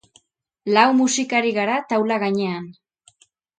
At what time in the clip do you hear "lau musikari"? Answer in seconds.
0.77-1.53